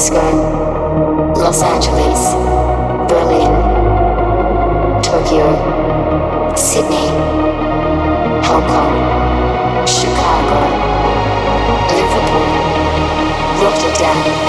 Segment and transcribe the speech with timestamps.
[0.00, 2.34] Moscow, Los Angeles,
[3.06, 3.52] Berlin,
[5.02, 7.08] Tokyo, Sydney,
[8.46, 10.56] Hong Kong, Chicago,
[11.90, 12.48] Liverpool,
[13.62, 14.39] Rotterdam.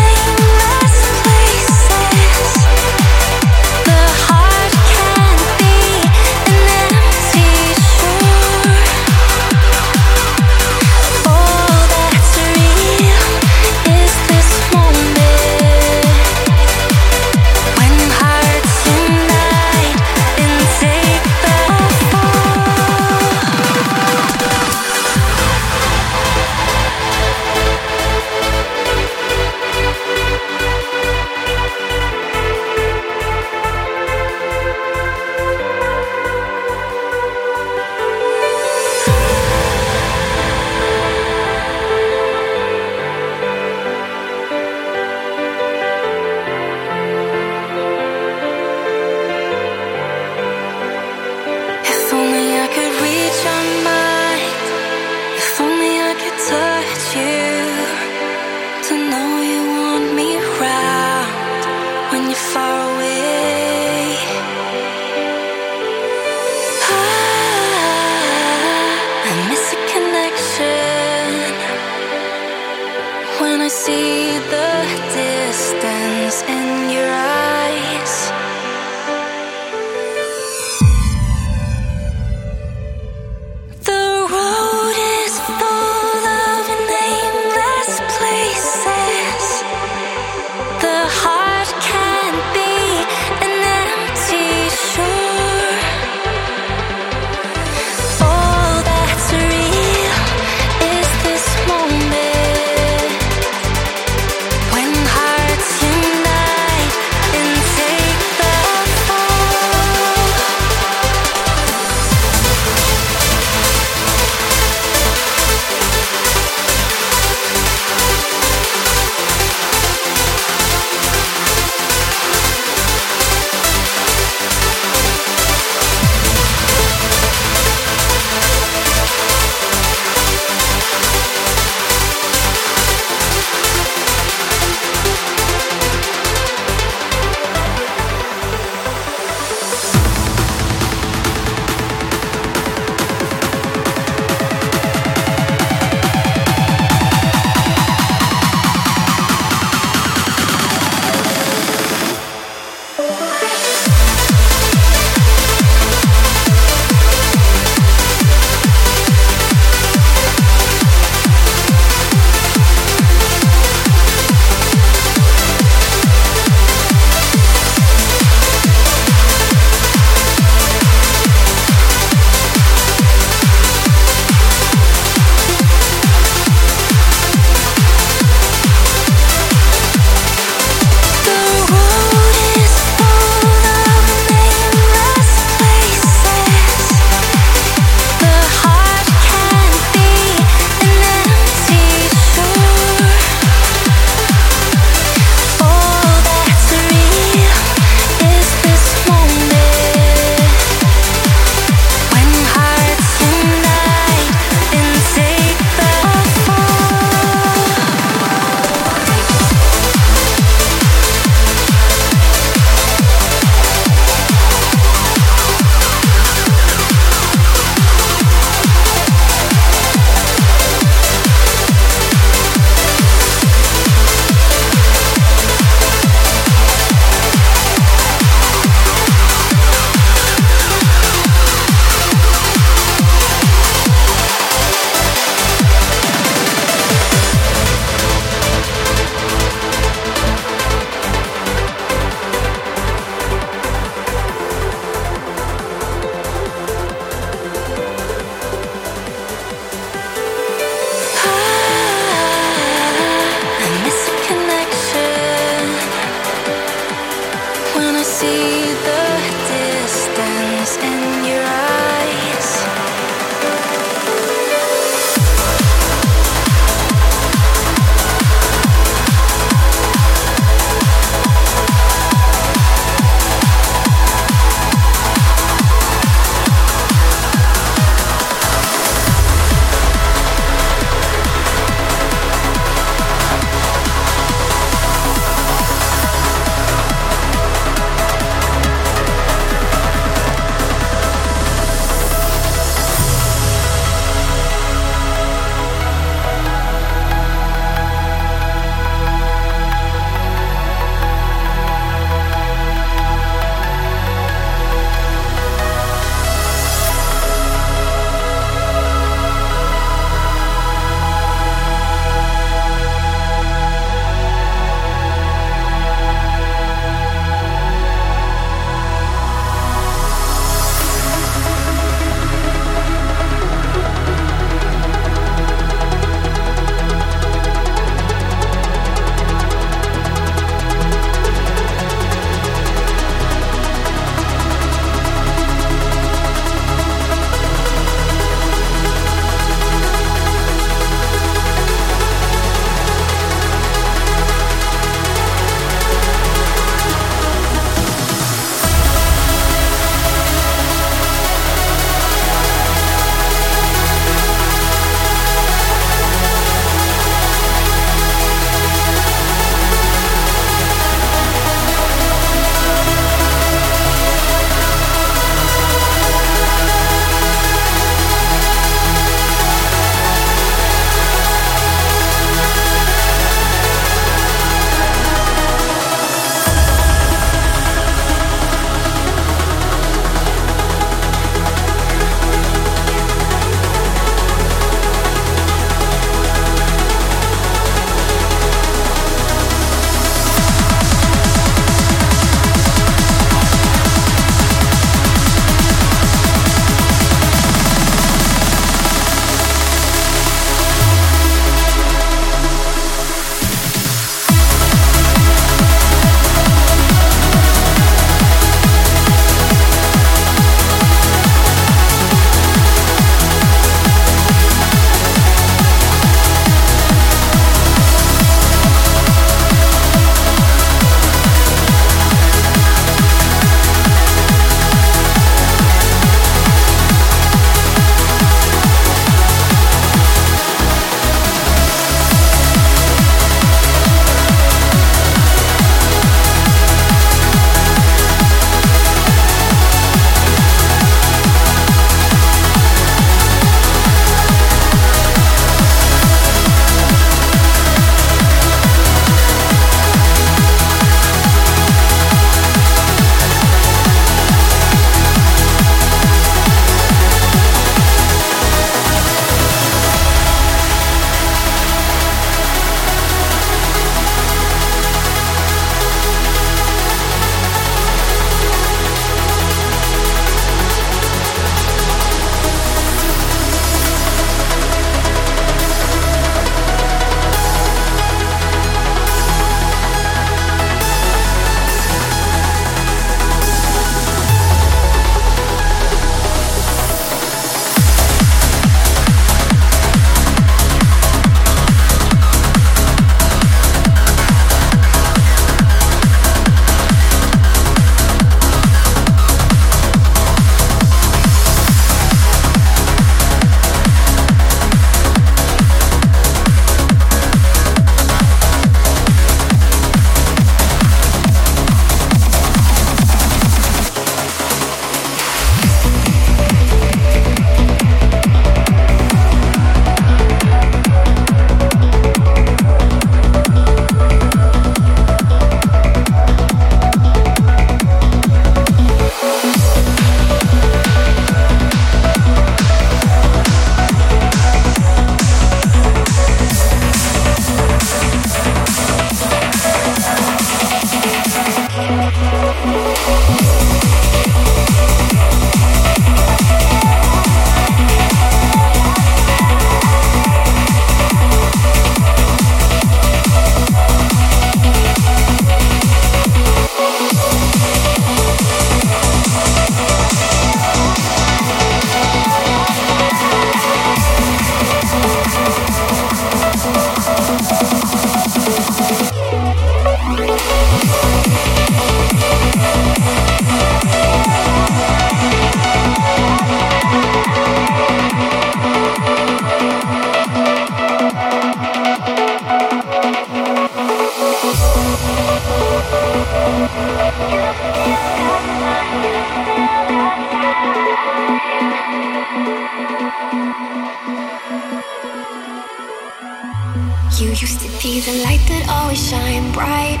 [597.18, 600.00] You used to be the light that always shine bright.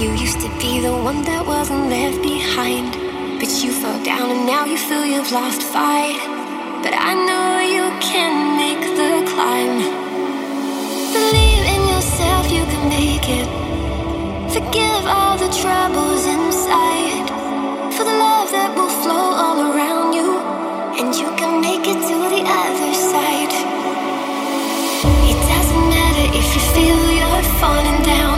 [0.00, 2.96] You used to be the one that wasn't left behind.
[3.40, 6.16] But you fell down and now you feel you've lost fight.
[6.82, 9.84] But I know you can make the climb.
[11.12, 13.48] Believe in yourself, you can make it.
[14.54, 17.28] Forgive all the troubles inside.
[17.92, 18.88] For the love that will
[27.66, 28.35] falling down.